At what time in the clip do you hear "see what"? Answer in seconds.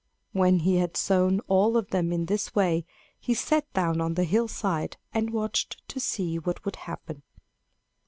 5.99-6.65